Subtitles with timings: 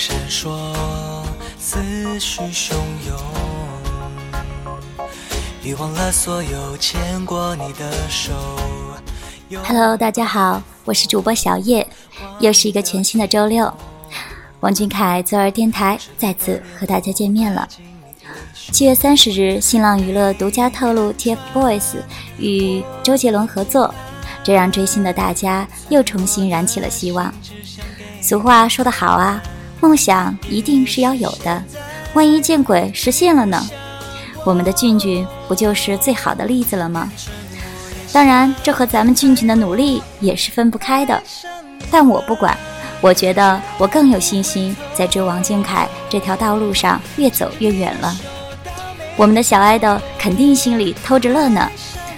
[0.00, 0.48] 闪烁，
[1.58, 1.78] 思
[2.18, 2.72] 绪汹
[3.06, 3.14] 涌。
[5.62, 8.32] 遗忘了所有牵过你的手。
[9.62, 11.86] Hello，大家好，我是主播小叶，
[12.38, 13.70] 又是一个全新的周六。
[14.60, 17.68] 王俊凯左耳电台再次和大家见面了。
[18.72, 21.96] 七月三十日，新浪娱乐独家透露，TFBOYS
[22.38, 23.94] 与周杰伦合作，
[24.42, 27.30] 这让追星的大家又重新燃起了希望。
[28.22, 29.42] 俗话说得好啊，
[29.80, 31.62] 梦想一定是要有的，
[32.14, 33.66] 万一见鬼实现了呢？
[34.44, 37.10] 我们的俊俊不就是最好的例子了吗？
[38.12, 41.22] 当然，这和咱们俊俊的努力也是分不开的。
[41.90, 42.56] 但我不管，
[43.00, 48.14] 我觉得我更有信心在追王俊凯这条道路上越走越远了。
[49.16, 51.70] 我们的小爱豆肯定心里偷着乐呢，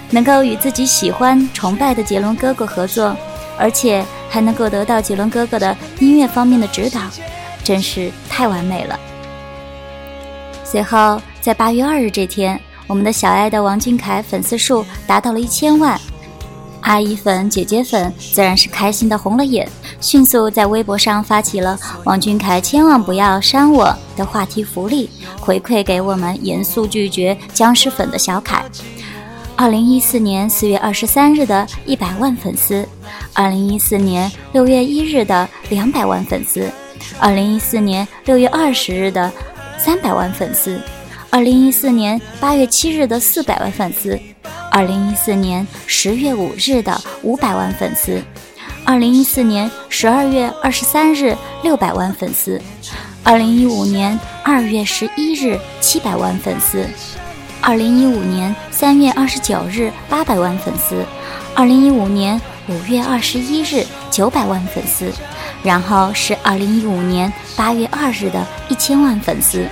[0.09, 3.15] 能够与自己喜欢、崇拜的杰伦哥哥合作，
[3.57, 7.01] 而且还能够得到杰伦哥哥的音乐方面的指导，
[7.63, 8.99] 真是太完美了。
[10.63, 15.99] 随后，在八月二日这天，我们的小爱的王俊凯粉丝数达到了一千万，
[16.81, 19.69] 阿姨粉、姐姐粉自然是开心的红了眼，
[20.01, 28.65] 迅速在微博上发起了“王俊凯千万不要删我”的话题福利，回馈给我们严肃拒绝僵尸粉的小凯。
[29.55, 32.87] 二零一四年四月二十三日的一百万粉丝，
[33.33, 36.67] 二零一四年六月一日的两百万粉丝，
[37.19, 39.31] 二零一四年六月二十日的。
[39.75, 40.79] 三百万粉丝，
[41.29, 44.17] 二零一四年八月七日的四百万粉丝，
[44.71, 48.21] 二零一四年十月五日的五百万粉丝，
[48.85, 52.61] 二零一四年十二月二十三日六百万粉丝，
[53.23, 56.87] 二零一五年二月十一日七百万粉丝，
[57.59, 61.03] 二零一五年三月二十九日八百万粉丝，
[61.53, 62.39] 二零一五年
[62.69, 65.11] 五月二十一日九百万粉丝。
[65.63, 69.65] 然后是二零一五年八月二日的一千万粉丝，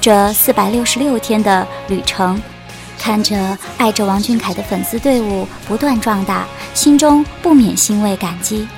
[0.00, 2.40] 这四百六十六天的旅程，
[2.98, 8.68] 看着爱着王俊凯的粉丝队伍不断壮大，心中不免欣慰感激。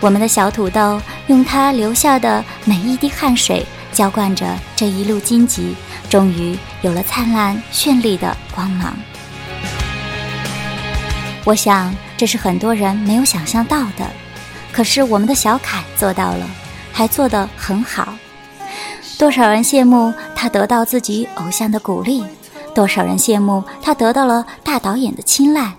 [0.00, 5.74] 我们的小土豆用他留下的每一滴汗水浇灌着这一路荆棘，
[6.08, 8.96] 终于有了灿烂绚丽的光芒。
[11.44, 14.08] 我想，这是很多人没有想象到的。
[14.72, 16.46] 可是我们的小凯做到了，
[16.92, 18.14] 还做得很好。
[19.18, 22.24] 多少人羡慕他得到自己偶像的鼓励，
[22.74, 25.72] 多少人羡慕他得到了大导演的青睐，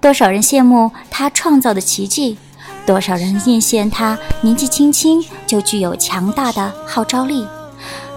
[0.00, 2.36] 多少人羡慕他创造的奇迹，
[2.84, 7.46] 多少人艳羡他年纪轻轻就具有强大的号召力。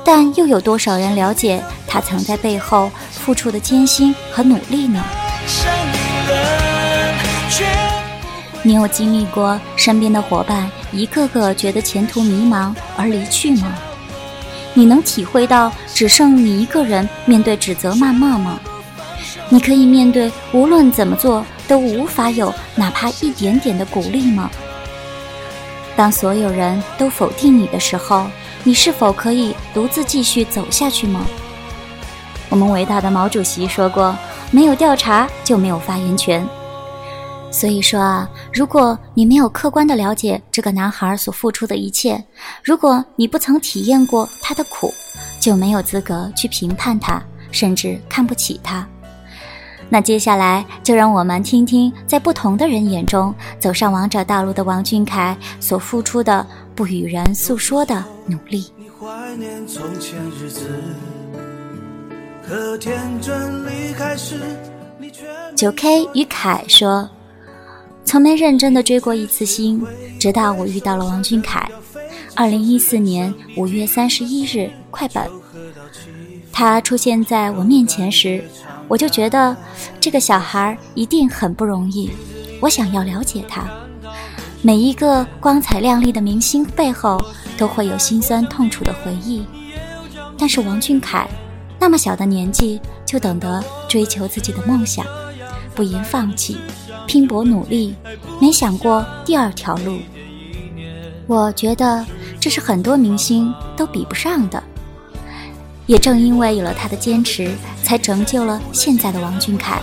[0.03, 5.03] 但又有多少人了解他曾在背后付出的艰辛和努力呢？
[8.67, 13.73] 你有经历过身边的伙伴一个个觉得前途迷茫而离去吗？
[14.73, 18.59] 你能体会到只剩你一个人面对指责谩骂吗？
[19.47, 24.51] 你可以面对无论怎么做都无法有哪怕一点点的鼓励吗？
[25.95, 28.27] 当所有人都否定你的时候，
[28.65, 31.25] 你是否可以独自继续走下去吗？
[32.49, 34.13] 我们伟大的毛主席说过
[34.51, 36.45] ：“没有调查就没有发言权。”
[37.57, 42.23] 所以说啊，如果你没有客观的了解这个男孩所付出的一切，
[42.63, 44.93] 如果你不曾体验过他的苦，
[45.39, 47.19] 就没有资格去评判他，
[47.51, 48.87] 甚至看不起他。
[49.89, 56.45] 那接下来就让我们听听，在不同的人眼中走上王者道路的王俊凯所付出的
[56.75, 58.71] 不与人诉说的努力。
[65.55, 67.09] 九 K 与凯说。
[68.07, 69.85] 从没认真的追过一次星，
[70.17, 71.69] 直到我遇到了王俊凯。
[72.35, 75.29] 二零一四年五月三十一日，快本。
[76.53, 78.41] 他出现在我面前时，
[78.87, 79.53] 我就觉得
[79.99, 82.09] 这个小孩一定很不容易。
[82.61, 83.67] 我想要了解他。
[84.61, 87.21] 每一个光彩亮丽的明星背后，
[87.57, 89.45] 都会有心酸痛楚的回忆。
[90.37, 91.27] 但是王俊凯，
[91.77, 95.05] 那么小的年纪就懂得追求自己的梦想，
[95.75, 96.57] 不言放弃。
[97.07, 97.95] 拼搏努力，
[98.39, 99.97] 没想过第二条路。
[101.25, 102.05] 我觉得
[102.39, 104.61] 这是很多明星都比不上的。
[105.85, 107.49] 也正因为有了他的坚持，
[107.81, 109.81] 才成就了现在的王俊凯。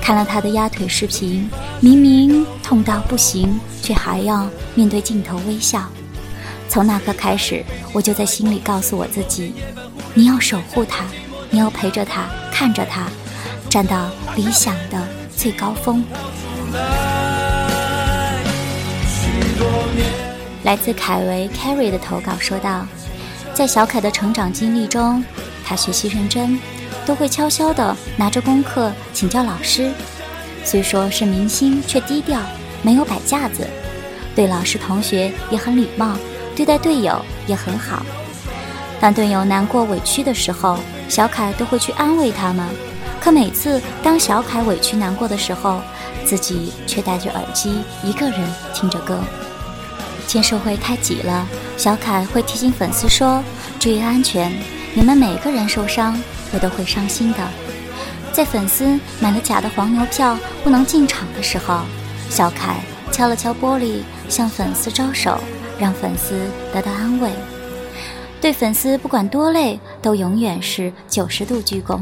[0.00, 1.48] 看了他的压腿视频，
[1.80, 5.84] 明明痛到不行，却还要面对镜头微笑。
[6.68, 7.62] 从那刻开始，
[7.92, 9.52] 我就在心里告诉我自己：
[10.14, 11.04] 你要守护他，
[11.50, 13.08] 你要陪着他，看着他，
[13.68, 15.06] 站到理想的。
[15.36, 16.02] 最高峰。
[20.64, 22.86] 来自凯维 Carrie 的投稿说道
[23.54, 25.22] ：“在小凯的成长经历中，
[25.64, 26.58] 他学习认真，
[27.04, 29.92] 都会悄悄地拿着功课请教老师。
[30.64, 32.40] 虽说是明星，却低调，
[32.82, 33.64] 没有摆架子，
[34.34, 36.16] 对老师同学也很礼貌，
[36.56, 38.04] 对待队友也很好。
[38.98, 40.78] 当队友难过委屈的时候，
[41.08, 42.66] 小凯都会去安慰他们。
[43.26, 45.80] 可每次当小凯委屈难过的时候，
[46.24, 48.38] 自己却戴着耳机一个人
[48.72, 49.18] 听着歌。
[50.28, 51.44] 签售会太挤了，
[51.76, 53.42] 小凯会提醒粉丝说
[53.80, 54.52] ：“注意安全，
[54.94, 56.16] 你们每个人受伤，
[56.52, 57.38] 我都会伤心的。”
[58.30, 61.80] 在粉丝买了假的黄牛票不能进场的时候，
[62.30, 62.76] 小凯
[63.10, 65.40] 敲了敲玻璃，向粉丝招手，
[65.80, 67.32] 让粉丝得到安慰。
[68.46, 71.98] 对粉丝不管多累，都永远是九十度鞠躬。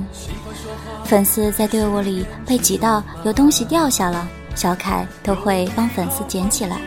[1.03, 6.79] 粉丝在队伍里被挤到有东西掉下了，小凯都会帮粉丝捡起来。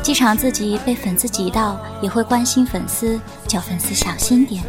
[0.00, 4.62] 机场自己被粉丝挤到，也会关心粉丝，叫粉丝小心点。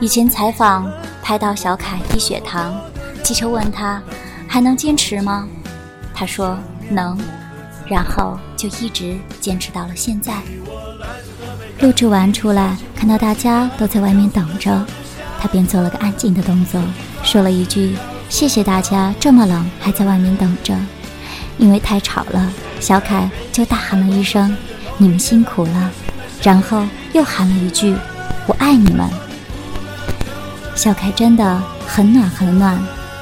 [0.00, 2.76] 以前采访拍到小凯低血糖，
[3.22, 4.02] 记者问他
[4.48, 5.46] 还能坚持吗？
[6.12, 6.58] 他说
[6.90, 7.16] 能，
[7.86, 10.34] 然后就一直坚持到了现在。
[11.80, 14.84] 录制完出来，看到大家都在外面等着，
[15.40, 16.82] 他便做了个安静的动作。
[17.22, 17.96] 说了一句
[18.28, 20.74] ：“谢谢大家，这么冷还在外面等着。”
[21.56, 24.56] 因为太吵了，小凯就大喊了一声
[24.98, 25.90] ：“你们辛苦了。”
[26.42, 27.94] 然后又喊了一句
[28.46, 29.08] ：“我爱你们。”
[30.74, 32.76] 小凯真的很暖很暖，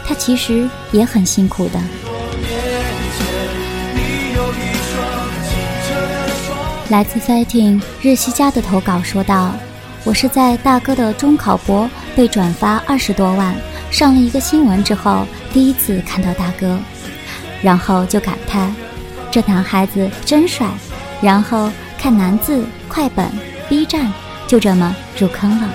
[0.06, 1.78] 他其实也很辛苦的。
[6.88, 9.52] 来自 Fighting 日西家的投稿说道
[10.04, 13.54] ：“我是在大哥的中考博被转发二十多万。”
[13.90, 16.78] 上了一个新闻之后，第一次看到大哥，
[17.60, 18.72] 然后就感叹：
[19.32, 20.68] 这男孩子真帅。
[21.20, 23.26] 然后看男字、快本、
[23.68, 24.12] B 站，
[24.46, 25.68] 就这么入坑了。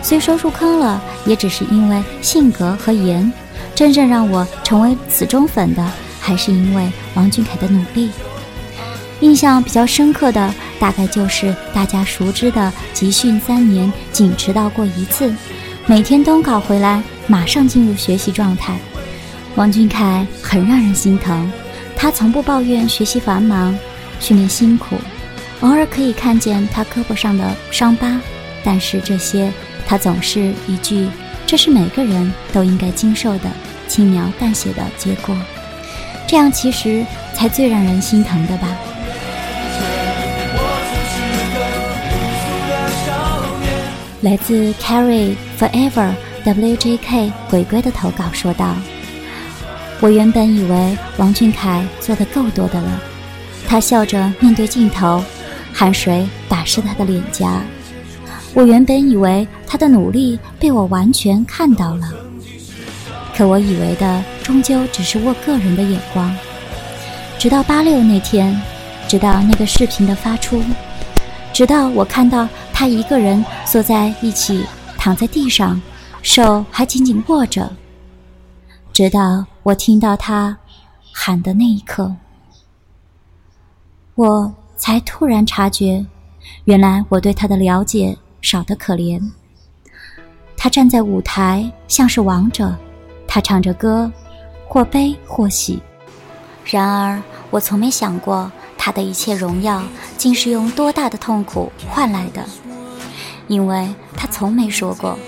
[0.00, 3.32] 虽说入坑了，也只是因为性格和颜。
[3.74, 5.84] 真正让我成为死忠粉的，
[6.20, 8.10] 还是因为王俊凯的努力。
[9.20, 15.32] 印象比较深刻的，大概就是大家熟知的集训三年仅迟到过一次，
[15.86, 17.02] 每天冬考回来。
[17.26, 18.76] 马上进入学习状态，
[19.54, 21.48] 王俊凯很让人心疼。
[21.94, 23.78] 他从不抱怨学习繁忙、
[24.18, 24.96] 训练辛苦，
[25.60, 28.20] 偶尔可以看见他胳膊上的伤疤，
[28.64, 29.52] 但是这些
[29.86, 31.08] 他总是一句
[31.46, 33.48] “这是每个人都应该经受的”，
[33.86, 35.36] 轻描淡写的结果。
[36.26, 38.66] 这样其实才最让人心疼的吧。
[44.22, 46.10] 来自 Carry Forever。
[46.42, 48.74] WJK 鬼鬼的投稿说道
[50.00, 52.98] ：“我原本以为王俊凯做的够多的了，
[53.68, 55.22] 他笑着面对镜头，
[55.70, 57.60] 汗水打湿他的脸颊。
[58.54, 62.10] 我原本以为他的努力被我完全看到了，
[63.36, 66.34] 可我以为的终究只是我个人的眼光。
[67.38, 68.58] 直到八六那天，
[69.06, 70.62] 直到那个视频的发出，
[71.52, 72.48] 直到我看到
[72.80, 74.64] 他一个人坐在一起，
[74.96, 75.78] 躺在地上。”
[76.22, 77.70] 手还紧紧握着，
[78.90, 80.56] 直到我听到他
[81.12, 82.14] 喊的那一刻，
[84.14, 86.06] 我才突然察觉，
[86.64, 89.20] 原来我对他的了解少得可怜。
[90.56, 92.74] 他站在舞台，像是王者，
[93.26, 94.10] 他唱着歌，
[94.66, 95.82] 或悲或喜。
[96.64, 99.82] 然而，我从没想过，他的一切荣耀，
[100.16, 102.44] 竟是用多大的痛苦换来的，
[103.48, 105.18] 因为他从没说过。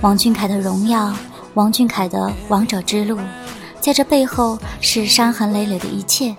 [0.00, 1.14] 王俊凯的荣耀，
[1.54, 3.18] 王俊凯的王者之路，
[3.80, 6.34] 在这背后是伤痕累累的一切。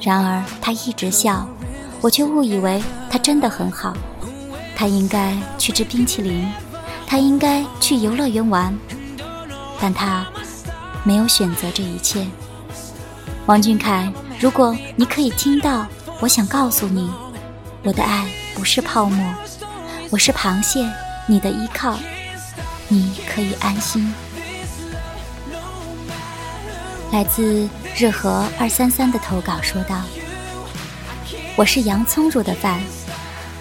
[0.00, 1.46] 然而他一直笑，
[2.00, 3.94] 我却误以为他真的很好。
[4.74, 6.46] 他应该去吃冰淇淋，
[7.06, 8.76] 他应该去游乐园玩，
[9.80, 10.26] 但他
[11.04, 12.26] 没有选择这一切。
[13.46, 15.86] 王俊凯，如果你可以听到，
[16.20, 17.10] 我想告诉你，
[17.82, 19.34] 我的爱不是泡沫，
[20.10, 20.88] 我是螃蟹。
[21.28, 21.96] 你的依靠，
[22.88, 24.12] 你可以安心。
[27.12, 30.02] 来自日和二三三的投稿说道
[31.54, 32.80] ：“我是洋葱煮的饭，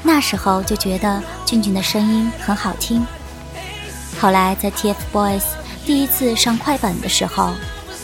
[0.01, 3.05] 那时候就觉得俊俊的声音很好听。
[4.19, 5.43] 后来在 TFBOYS
[5.85, 7.51] 第一次上快本的时候，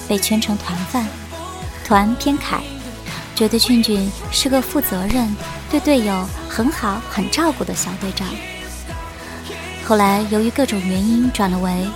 [0.07, 1.05] 被圈成团饭，
[1.85, 2.61] 团偏凯，
[3.35, 5.33] 觉得俊俊是个负责任、
[5.69, 8.27] 对队友很好、很照顾的小队长。”
[9.85, 11.87] 后来由于各种原因转了围，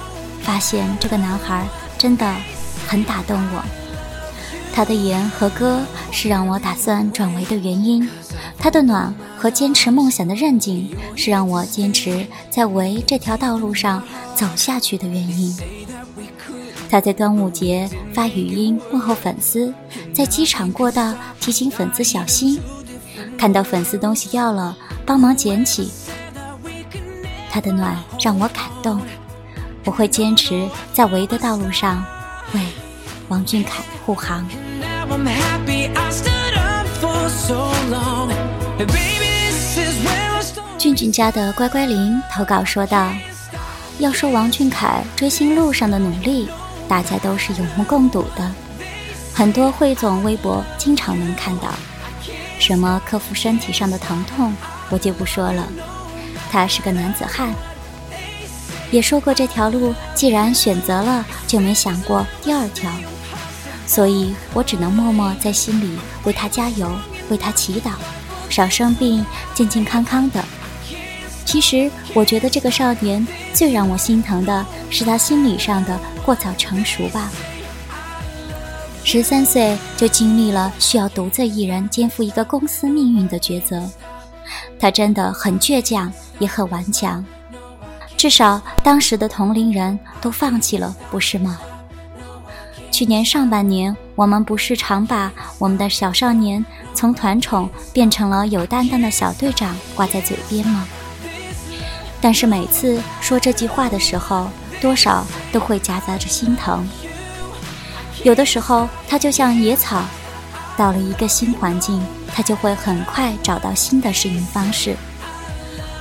[0.44, 2.34] 发现这个男孩真的
[2.88, 3.64] 很打动我。
[4.74, 8.10] 他的言和歌是让我打算转围的原因，
[8.58, 14.04] 他的暖和坚持梦想的韧劲是让我坚持在围这条道路上
[14.36, 15.58] 走下去的原因。
[16.92, 19.74] 他在端午节发语音问候粉丝，
[20.14, 22.62] 在机场过道提醒粉丝小心，
[23.36, 25.92] 看到粉丝东西掉了帮忙捡起。
[27.50, 29.02] 他的暖让我感动，
[29.86, 32.06] 我会坚持在围的道路上
[32.54, 32.62] 为
[33.28, 34.46] 王俊凯护航。
[40.82, 43.14] 俊俊家的乖乖灵投稿说道
[44.02, 46.50] ：“要说王俊凯追星路上的努力，
[46.88, 48.52] 大家都是有目共睹的。
[49.32, 51.72] 很多汇总微博经常能看到，
[52.58, 54.56] 什么克服身体上的疼痛，
[54.90, 55.68] 我就不说了。
[56.50, 57.54] 他是个男子汉，
[58.90, 62.92] 也说过这条路既然选择了，就没想过第二条。”
[63.86, 66.92] 所以我只能默默在心里为他加油，
[67.30, 67.92] 为他祈祷，
[68.50, 69.24] 少生病，
[69.54, 70.44] 健健康康的。
[71.46, 77.30] 其实我觉得这个少年最让我心疼的是他心理上的过早成熟吧。
[79.04, 83.82] 十三岁就经历了需要独自一人肩负一个公司命运的抉择，
[84.80, 87.26] 他真的很倔强，也很顽强。
[88.16, 91.60] 至少当时的同龄人都放弃了，不是吗？
[92.92, 100.88] 去年上半年，我们不是常把我们的小少年从团宠变成了有担当的小队长挂在嘴边吗？
[102.22, 104.48] 但是每次说这句话的时候，
[104.80, 106.88] 多少都会夹杂着心疼。
[108.24, 110.04] 有的时候，他就像野草，
[110.78, 112.00] 到了一个新环境，
[112.34, 114.96] 他就会很快找到新的适应方式。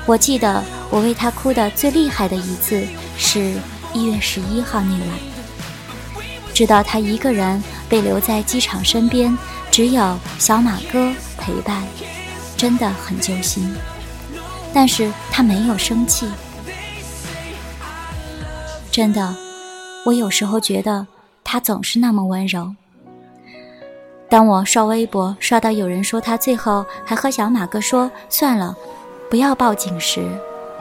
[0.06, 2.86] 我记得我为他哭的最厉害的一次，
[3.16, 3.54] 是
[3.94, 5.08] 一月十一号那晚。
[6.52, 9.36] 知道他一个人被留在机场身边，
[9.70, 11.82] 只有小马哥陪伴，
[12.56, 13.74] 真的很揪心。
[14.72, 16.26] 但是他没有生气，
[18.90, 19.34] 真的，
[20.04, 21.06] 我有时候觉得
[21.42, 22.74] 他总是那么温柔。
[24.28, 28.76] 当我刷微博刷到有人说他最后还和小马哥说算了，
[29.28, 30.22] 不要报警时，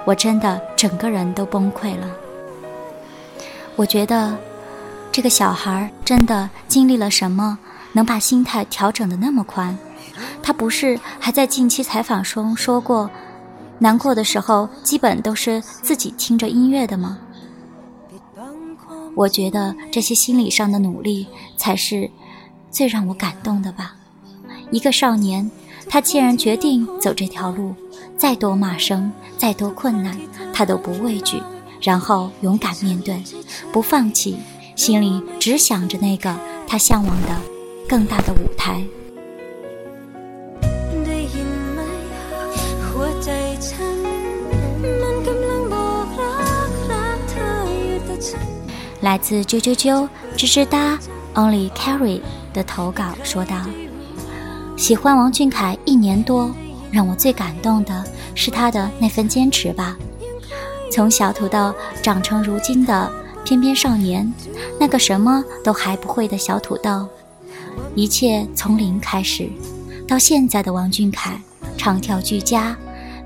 [0.06, 2.08] 我真的整个人都崩溃了。
[3.76, 4.36] 我觉得。
[5.12, 7.58] 这个小孩真的经历了什么，
[7.94, 9.76] 能把心态调整的那么宽？
[10.42, 13.10] 他不是还在近期采访中说过，
[13.80, 17.18] 难过的时候基本都是自己听着音乐的吗？
[19.16, 22.10] 我觉得这些心理上的努力才是
[22.70, 23.96] 最让我感动的吧。
[24.72, 25.50] 一个少年，
[25.90, 27.74] 他既然决定走这条路，
[28.18, 30.16] 再多骂声，再多困难，
[30.54, 31.42] 他都不畏惧，
[31.82, 33.22] 然后勇敢面对，
[33.72, 34.38] 不放弃。
[34.76, 36.34] 心里只想着那个
[36.66, 37.36] 他向往的
[37.88, 38.82] 更大的舞台。
[49.10, 50.96] 来自啾啾啾吱吱哒
[51.34, 52.22] Only Carry
[52.54, 53.56] 的投稿说道
[54.78, 56.52] ：“喜欢王俊凯一年多，
[56.92, 59.98] 让我最感动的是他的那份坚持吧。
[60.92, 61.74] 从小土豆
[62.04, 63.12] 长成如今的。”
[63.44, 64.32] 翩翩少年，
[64.80, 67.08] 那个什么都还不会的小土豆，
[67.96, 69.50] 一切从零开始，
[70.08, 71.42] 到现在的王俊凯，
[71.76, 72.78] 唱跳俱佳，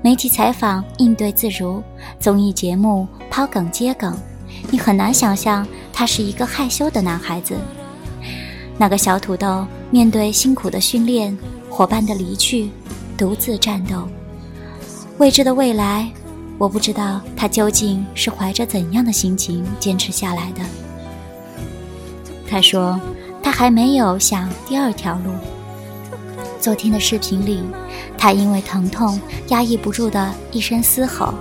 [0.02, 1.82] 媒体采访应对自如，
[2.18, 4.16] 综艺节目抛梗接梗，
[4.74, 7.54] 你很难想象他是一个害羞的男孩子。
[8.76, 11.38] 那个小土豆面对辛苦的训练，
[11.70, 12.70] 伙伴的离去，
[13.16, 14.08] 独自战斗，
[15.18, 16.10] 未知的未来。
[16.58, 20.62] 我不知道他究竟是怀着怎样的心情坚持下来的。
[22.48, 23.00] 他说，
[23.44, 25.30] 他还没有想第二条路。
[26.58, 27.60] 昨天的视频里，
[28.18, 31.32] 他因为疼痛压抑不住的一声嘶吼，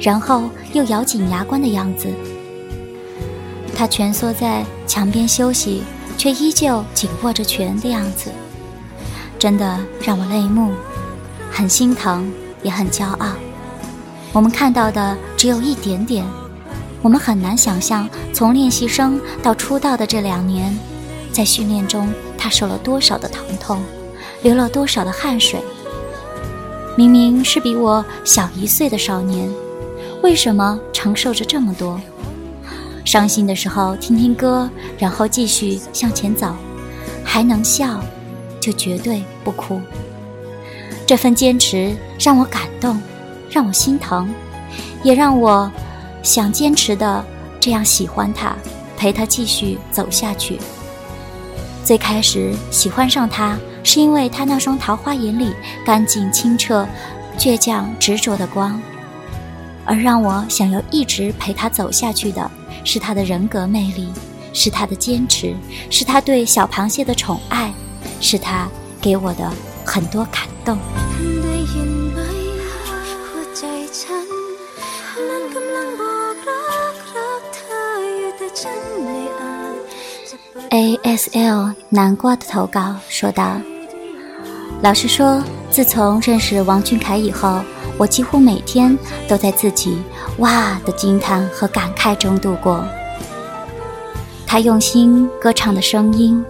[0.00, 2.08] 然后又咬紧牙关的样子。
[3.80, 5.82] 他蜷缩在墙边休息，
[6.18, 8.30] 却依旧紧握着拳的样子，
[9.38, 10.74] 真的让我泪目，
[11.50, 12.30] 很心疼，
[12.62, 13.28] 也很骄傲。
[14.34, 16.26] 我们看到的只有一点点，
[17.00, 20.78] 我们很难想象，从练习生到出道的这两年，
[21.32, 23.82] 在训练中他受了多少的疼痛，
[24.42, 25.58] 流了多少的汗水。
[26.98, 29.50] 明明是比我小一岁的少年，
[30.22, 31.98] 为什么承受着这么多？
[33.04, 36.54] 伤心的时候听听歌，然后继续向前走，
[37.24, 38.00] 还能笑，
[38.60, 39.80] 就绝对不哭。
[41.06, 43.00] 这份坚持让我感动。
[43.52, 44.32] 让我心疼，
[45.02, 45.68] 也让我
[46.22, 47.24] 想坚持的
[47.58, 48.54] 这样喜欢他，
[48.96, 50.56] 陪他继续走下去。
[51.84, 55.52] 最开始喜欢上他，是因为他那双桃花眼里
[55.84, 56.86] 干净清澈、
[57.36, 58.80] 倔强执着的光；
[59.90, 62.48] 而让我想要一直陪他走下去的，
[62.84, 64.08] 是他的人格魅力，
[64.52, 65.52] 是他的坚持，
[65.90, 67.72] 是他对小螃蟹的宠爱，
[68.20, 68.68] 是他
[69.00, 69.50] 给我的
[69.84, 70.78] 很多感动。
[80.70, 83.60] A S L 南瓜的投稿说道
[84.84, 87.60] ：“老实说，自从认识王俊凯以后，
[88.00, 89.98] 我几乎每天都在自己
[90.38, 92.82] 哇的惊叹和感慨中度过。
[94.46, 96.42] 他用心歌唱的声音，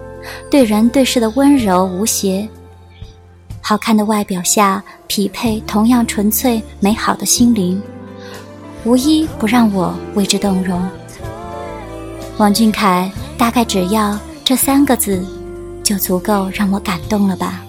[0.49, 2.47] 对人对事的温柔无邪，
[3.59, 7.81] 好看的外表下匹配同样纯粹美好的心灵，
[8.85, 10.81] 无一不让我为之动容。”
[12.39, 15.21] 王俊凯大概只要这三个字，
[15.83, 17.61] 就足够让我感动了吧。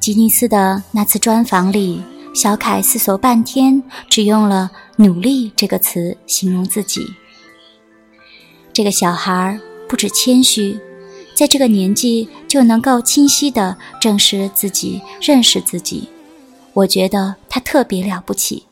[0.00, 2.02] 吉尼斯的那次专访里，
[2.34, 7.06] 小凯思索半天，只用了“努力”这个词形容自己。
[8.72, 10.78] 这个小孩不止谦虚，
[11.34, 16.08] 在这个年纪就能够清晰地正视自己、认识自己，
[16.72, 18.64] 我觉得他特别了不起。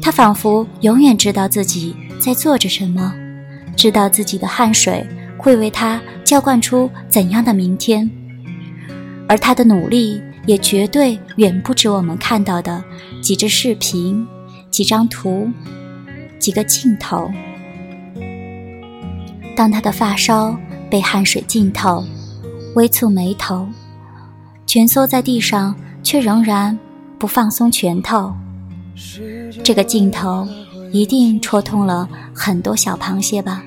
[0.00, 3.12] 他仿佛永远知道自己在做着什么，
[3.76, 5.04] 知道自己的汗水
[5.36, 8.08] 会为他浇灌出怎样的明天，
[9.28, 12.82] 而他的努力也绝对远不止我们看到的
[13.22, 14.26] 几只视频、
[14.70, 15.48] 几张图、
[16.38, 17.30] 几个镜头。
[19.56, 20.56] 当他的发梢
[20.90, 22.04] 被汗水浸透，
[22.74, 23.68] 微蹙眉头，
[24.66, 26.78] 蜷缩在地上，却仍然
[27.18, 28.32] 不放松拳头。
[29.62, 30.48] 这个镜头
[30.92, 33.62] 一定戳痛了很多小螃蟹吧？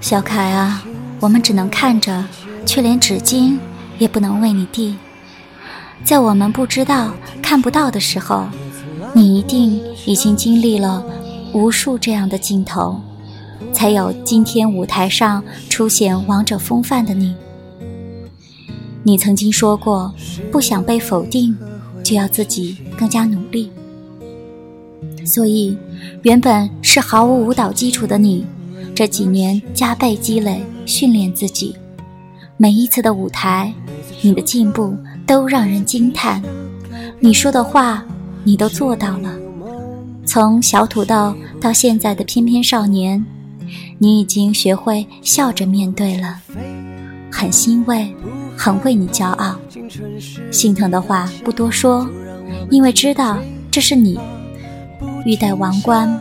[0.00, 0.82] 小凯啊，
[1.20, 2.24] 我们只能看着，
[2.64, 3.58] 却连纸巾
[3.98, 4.96] 也不能为你递。
[6.04, 8.46] 在我们不知道、看不到的时候，
[9.14, 11.04] 你一定已经经历了
[11.52, 13.00] 无数这样的镜头，
[13.72, 17.34] 才有今天舞台上出现王者风范的你。
[19.02, 20.12] 你曾经说过，
[20.50, 21.56] 不想被否定。
[22.06, 23.68] 就要自己更加努力，
[25.24, 25.76] 所以
[26.22, 28.46] 原本是毫无舞蹈基础的你，
[28.94, 31.74] 这几年加倍积累训练自己，
[32.56, 33.74] 每一次的舞台，
[34.20, 36.42] 你的进步都让人惊叹。
[37.20, 38.04] 你说的话，
[38.44, 39.34] 你都做到了。
[40.24, 43.24] 从小土豆到现在的翩翩少年，
[43.98, 46.40] 你已经学会笑着面对了，
[47.30, 48.14] 很欣慰。
[48.58, 49.54] 很为你骄傲，
[50.50, 52.08] 心疼的话不多说，
[52.70, 53.36] 因为知道
[53.70, 54.18] 这是你。
[55.26, 56.18] 欲戴王冠，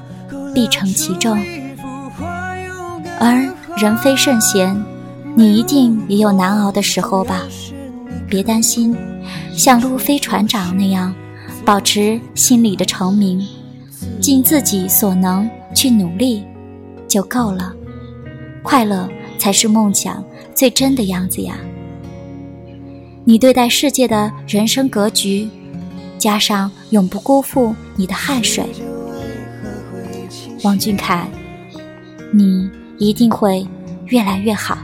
[0.54, 1.40] 必承其重。
[3.22, 4.84] 而人非圣贤，
[5.34, 7.44] 你一定也有难熬的时候吧？
[8.28, 8.96] 别担心，
[9.54, 11.14] 像路飞船长那样，
[11.64, 13.46] 保持心里的澄明，
[14.20, 16.44] 尽自己所能去努力，
[17.08, 17.74] 就够了。
[18.64, 19.08] 快乐
[19.38, 20.24] 才是梦想
[20.56, 21.56] 最真的样子呀！
[23.24, 25.48] 你对待世界的人生格局，
[26.18, 28.66] 加上永不辜负你的汗水，
[30.64, 31.28] 王俊凯，
[32.32, 33.68] 你一定会
[34.08, 34.78] 越来越好。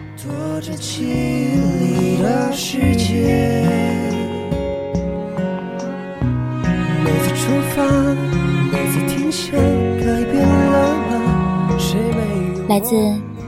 [12.68, 12.96] 来自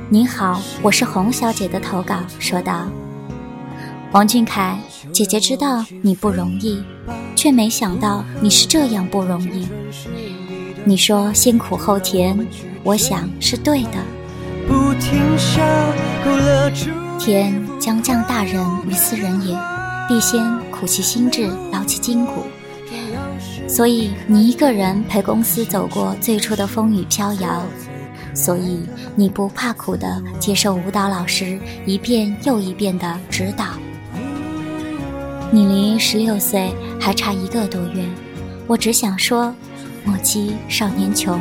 [0.10, 2.88] 您好，我是洪小姐的投稿说道。
[4.12, 4.80] 王俊凯，
[5.12, 6.84] 姐姐知道你不容易，
[7.36, 9.68] 却没想到你是这样不容易。
[10.84, 12.38] 你说先苦后甜，
[12.84, 14.00] 我想是对的。
[17.20, 19.58] 天将降大任于斯人也，
[20.08, 22.44] 必先苦其心志，劳其筋骨。
[23.68, 27.64] 所以你一个人陪公司走过最初的风雨飘摇，
[28.36, 33.66] 所以你不怕苦的接受舞蹈老师一遍又一遍的指导。
[35.50, 38.04] 你离十六岁还差一个多月，
[38.68, 39.54] 我只想说，
[40.04, 41.40] 莫欺少年穷，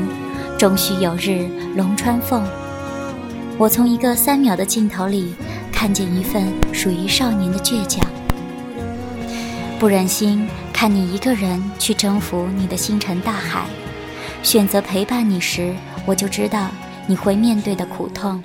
[0.58, 2.42] 终须有日龙穿凤。
[3.58, 5.34] 我从一个三秒的镜头里
[5.70, 8.04] 看见一份属于少年的倔强，
[9.78, 13.66] 不忍心看你一个人去征服你的星辰大海，
[14.42, 15.72] 选择陪伴你时，
[16.06, 16.70] 我就知道
[17.06, 18.42] 你会面对的苦痛。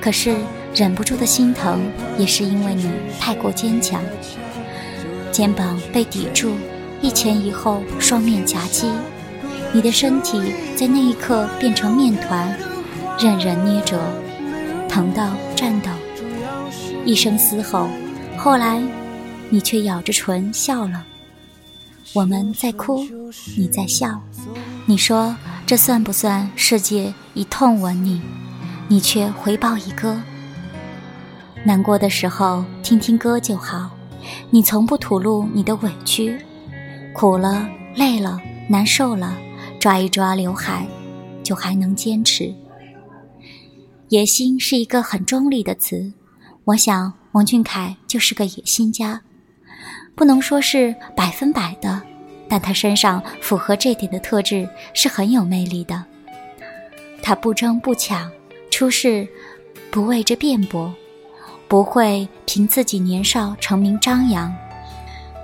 [0.00, 0.36] 可是
[0.74, 1.80] 忍不住的心疼，
[2.16, 2.88] 也是因为你
[3.20, 4.00] 太过坚强。
[5.32, 6.52] 肩膀被抵住，
[7.02, 8.88] 一前一后，双面夹击，
[9.72, 10.40] 你的身体
[10.74, 12.56] 在那一刻变成面团，
[13.18, 13.98] 任人捏着，
[14.88, 15.88] 疼到颤抖，
[17.04, 17.88] 一声嘶吼。
[18.36, 18.82] 后来，
[19.48, 21.02] 你却咬着唇笑了。
[22.12, 23.06] 我们在哭，
[23.56, 24.20] 你在笑。
[24.84, 28.20] 你说这算不算世界以痛吻你？
[28.86, 30.20] 你却回报以歌。
[31.64, 33.90] 难过的时候听听歌就好。
[34.50, 36.36] 你从不吐露你的委屈，
[37.14, 39.36] 苦了、累了、难受了，
[39.80, 40.86] 抓一抓刘海，
[41.42, 42.52] 就还能坚持。
[44.08, 46.12] 野心是一个很中立的词，
[46.64, 49.20] 我想王俊凯就是个野心家，
[50.14, 52.00] 不能说是百分百的，
[52.48, 56.04] 但他身上符合这点的特质是很有魅力的。
[57.20, 58.30] 他不争不抢，
[58.70, 59.26] 出事
[59.90, 60.94] 不为着辩驳。
[61.68, 64.54] 不会凭自己年少成名张扬，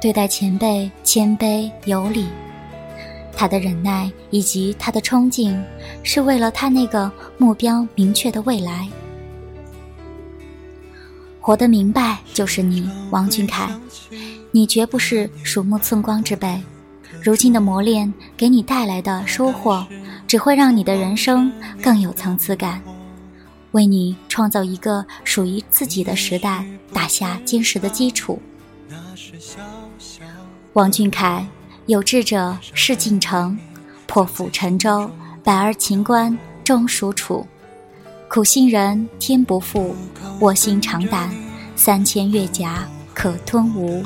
[0.01, 2.29] 对待前辈谦卑有礼。
[3.35, 5.61] 他的忍耐以及他的冲劲，
[6.03, 8.89] 是为了他那个目标明确的未来。
[11.41, 13.69] 活得明白就是你，王俊凯。
[14.53, 16.63] 你绝不是鼠目寸光之辈。
[17.23, 19.87] 如今的磨练给你带来的收获，
[20.27, 22.83] 只会让你的人生更有层次感。
[23.73, 28.41] 为你创造一个属于自己的时代打下坚实的基础。
[30.75, 31.47] 王俊凯，
[31.93, 33.59] 有志者事竟成，
[34.07, 35.11] 破釜沉舟，
[35.45, 37.47] 百儿秦关终属楚。
[38.29, 39.95] 苦心人天不负，
[40.41, 41.31] 卧薪尝胆，
[41.77, 44.03] 三千越甲可吞吴。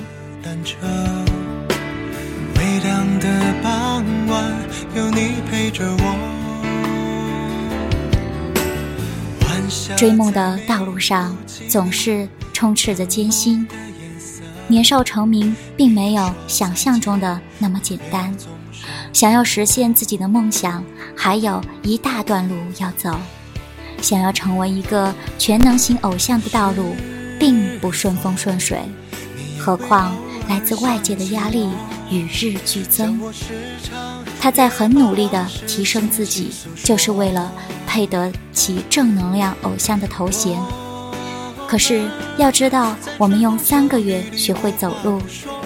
[2.57, 4.53] 微凉的傍晚，
[4.97, 6.17] 有你陪着我。
[9.97, 11.37] 追梦的道路上
[11.69, 13.65] 总是充斥着艰辛，
[14.69, 18.35] 年少成名并没有想象中的那么简单。
[19.13, 20.85] 想要实现自己的梦想，
[21.17, 23.15] 还有一大段路要走。
[24.03, 26.95] 想要成为一个全能型偶像的道路，
[27.39, 28.81] 并不顺风顺水，
[29.59, 30.15] 何况
[30.49, 31.69] 来自外界的压力
[32.11, 33.21] 与日俱增。
[34.39, 36.51] 他在很努力地提升自己，
[36.85, 37.53] 就是为了。
[37.89, 40.61] 配得起正能量偶像的头衔，
[41.69, 45.21] 可是要知道，我们用三个月学会走路，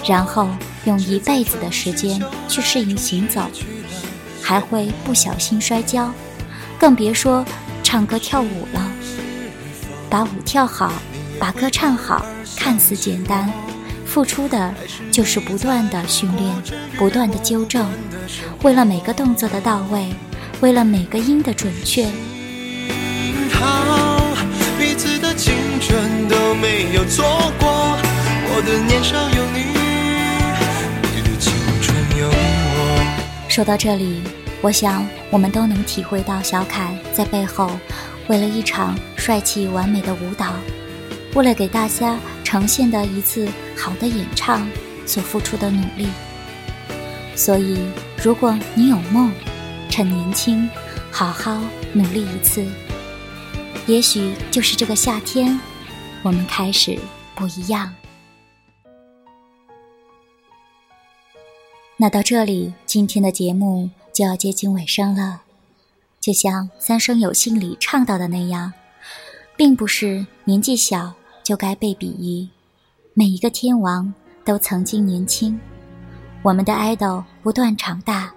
[0.06, 0.48] 然后
[0.84, 3.42] 用一辈子的时间去适应行走，
[4.42, 6.10] 还会不小心摔跤，
[6.78, 7.44] 更别说
[7.82, 8.90] 唱歌跳舞了。
[10.08, 10.92] 把舞跳好，
[11.38, 12.24] 把歌唱好，
[12.56, 13.52] 看似简单，
[14.06, 14.74] 付出的
[15.12, 16.62] 就是不断的训练，
[16.98, 17.88] 不断的纠正，
[18.62, 20.08] 为了每个动作的到位。
[20.60, 22.04] 为了每个音的准确，
[24.78, 27.24] 彼此的青全都没有错
[27.58, 27.96] 过。
[28.52, 29.64] 我的年少有你，
[31.14, 33.48] 你的青春有我。
[33.48, 34.20] 说到这里，
[34.60, 37.70] 我想我们都能体会到小凯在背后，
[38.28, 40.52] 为了一场帅气完美的舞蹈，
[41.34, 44.68] 为了给大家呈现的一次好的演唱
[45.06, 46.08] 所付出的努力。
[47.34, 47.78] 所以，
[48.22, 49.32] 如果你有梦，
[49.88, 50.68] 趁年轻，
[51.10, 51.58] 好好
[51.94, 52.62] 努力一次，
[53.86, 55.58] 也许就是这个夏天，
[56.22, 56.98] 我们开始
[57.34, 57.94] 不一样。
[61.96, 65.42] 那到这里，今天的节目就要接近尾声了。
[66.20, 68.72] 就像《三生有幸》里唱到的那样，
[69.56, 72.48] 并不是年纪小就该被鄙夷，
[73.14, 74.12] 每一个天王
[74.44, 75.58] 都曾经年轻。
[76.42, 78.32] 我们的爱豆不断长大。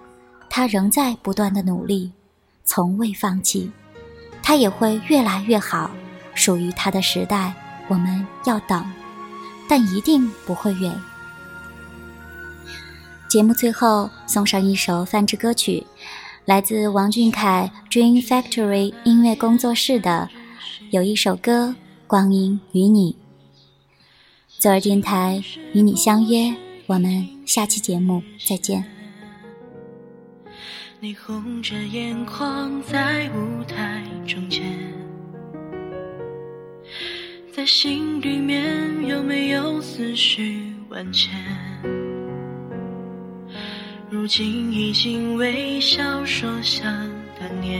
[0.50, 2.12] 他仍在不断的努力，
[2.64, 3.72] 从未放弃，
[4.44, 5.90] 他也会越来越好。
[6.36, 7.52] 属于他的时代，
[7.94, 8.84] 我们要等，
[9.70, 10.92] 但一定不会远。
[13.30, 15.86] 节目最后送上一首翻制歌曲，
[16.46, 20.28] 来自王俊凯 Dream Factory 音乐工作室的，
[20.90, 21.68] 有一首歌
[22.08, 23.16] 《光阴与你》。
[24.60, 26.52] 左耳电台与你相约，
[26.88, 28.84] 我们下期节目再见。
[31.00, 34.64] 你红着眼眶在舞台中间，
[37.56, 41.32] 在心里面有没有思绪万千？
[44.10, 46.92] 如今已经微笑说想
[47.40, 47.80] 的念，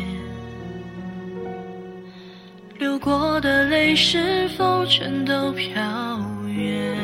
[2.78, 5.74] 流过的泪是否全都飘
[6.48, 6.96] 远？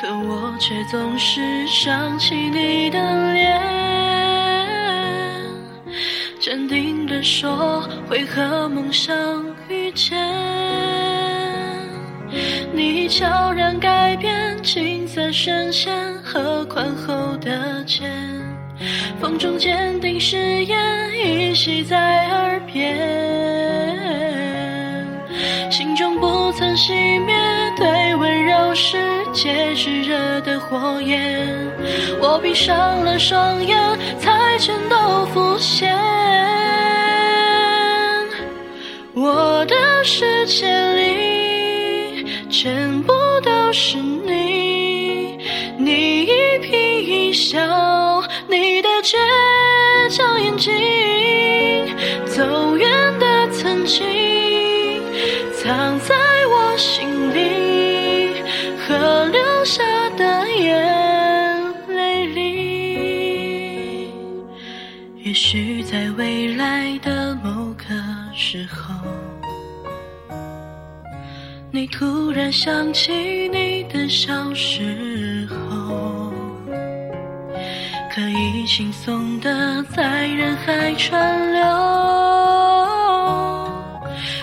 [0.00, 3.60] 可我却总是想起你的脸。
[6.40, 9.14] 坚定地说会和梦想
[9.98, 10.16] 前，
[12.72, 18.08] 你悄然改变青色深浅和宽厚的肩，
[19.20, 20.78] 风中坚定誓言
[21.18, 22.96] 依稀在耳边。
[25.68, 26.92] 心中不曾熄
[27.24, 27.36] 灭，
[27.76, 28.96] 对温柔世
[29.32, 31.44] 界炙热的火焰。
[32.20, 33.76] 我闭上了双眼，
[34.20, 36.07] 才全都浮现。
[39.20, 45.36] 我的世界里，全部都是你，
[45.76, 47.58] 你一颦一笑，
[48.48, 49.16] 你的倔
[50.08, 50.72] 强眼睛，
[71.98, 73.10] 突然想起
[73.48, 76.32] 你的小时候，
[78.14, 81.60] 可以轻松的在人海川流，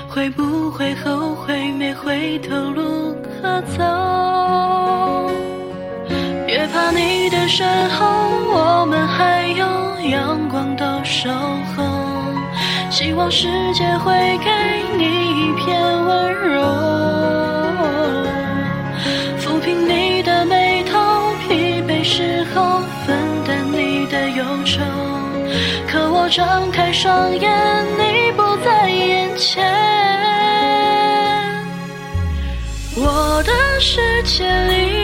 [0.09, 5.31] 会不会后悔没回头路可走？
[6.45, 8.05] 别怕你的身后，
[8.51, 9.65] 我们还有
[10.09, 11.29] 阳光都守
[11.77, 11.85] 候。
[12.91, 14.13] 希望世界会
[14.43, 14.49] 给
[14.97, 15.34] 你
[26.25, 29.63] 我张开双眼，你不在眼前，
[32.95, 34.94] 我的世界里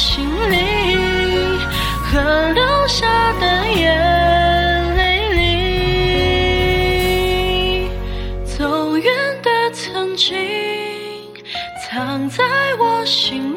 [0.00, 0.56] 心里，
[2.02, 3.06] 和流下
[3.38, 5.28] 的眼泪
[7.84, 7.90] 里，
[8.46, 10.38] 走远的曾经，
[11.86, 12.42] 藏在
[12.78, 13.49] 我心。